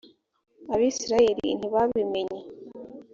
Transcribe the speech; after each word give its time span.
abisirayeli 0.73 1.47
ntibabimenye. 1.57 2.39